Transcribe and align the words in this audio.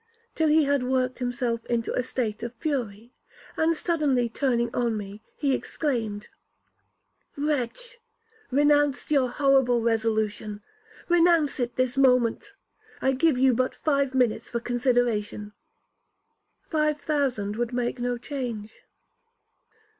till 0.33 0.47
he 0.47 0.63
had 0.63 0.81
worked 0.81 1.19
himself 1.19 1.63
into 1.67 1.93
a 1.93 2.01
state 2.01 2.41
of 2.41 2.55
fury; 2.55 3.13
and, 3.55 3.77
suddenly 3.77 4.27
turning 4.27 4.73
on 4.73 4.97
me, 4.97 5.21
he 5.35 5.53
exclaimed, 5.53 6.27
'Wretch! 7.37 7.99
renounce 8.49 9.11
your 9.11 9.29
horrible 9.29 9.83
resolution,—renounce 9.83 11.59
it 11.59 11.75
this 11.75 11.97
moment! 11.97 12.53
I 12.99 13.11
give 13.11 13.37
you 13.37 13.53
but 13.53 13.75
five 13.75 14.15
minutes 14.15 14.49
for 14.49 14.59
consideration.' 14.59 15.53
'Five 16.63 16.99
thousand 16.99 17.55
would 17.57 17.71
make 17.71 17.99
no 17.99 18.17
change.' 18.17 18.81